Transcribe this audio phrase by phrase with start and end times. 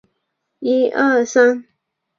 [0.03, 1.61] 他们有些是贝塔以色列。